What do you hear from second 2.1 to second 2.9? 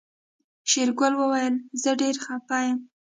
خپه يم.